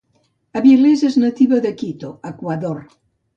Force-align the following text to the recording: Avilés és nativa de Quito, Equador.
Avilés 0.61 1.03
és 1.09 1.17
nativa 1.23 1.59
de 1.67 1.73
Quito, 1.83 2.11
Equador. 2.31 2.83